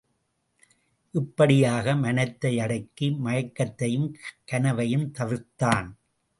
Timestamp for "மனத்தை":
1.95-2.59